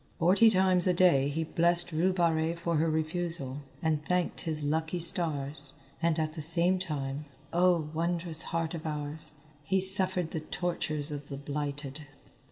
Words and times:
Forty 0.17 0.49
times 0.49 0.87
a 0.87 0.95
day 0.95 1.27
he 1.27 1.43
blessed 1.43 1.91
Rue 1.91 2.11
Barrée 2.11 2.57
for 2.57 2.77
her 2.77 2.89
refusal, 2.89 3.59
and 3.83 4.03
thanked 4.03 4.41
his 4.41 4.63
lucky 4.63 4.97
stars, 4.97 5.73
and 6.01 6.17
at 6.17 6.33
the 6.33 6.41
same 6.41 6.79
time, 6.79 7.25
oh, 7.53 7.87
wondrous 7.93 8.41
heart 8.41 8.73
of 8.73 8.87
ours! 8.87 9.35
he 9.63 9.79
suffered 9.79 10.31
the 10.31 10.39
tortures 10.39 11.11
of 11.11 11.29
the 11.29 11.37
blighted. 11.37 12.07